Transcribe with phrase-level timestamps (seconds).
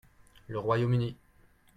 [0.47, 1.15] Le Royaume-Uni.